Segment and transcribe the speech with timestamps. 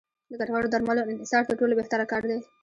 [0.29, 2.39] د ګټورو درملو انحصار تر ټولو بهتره کار دی.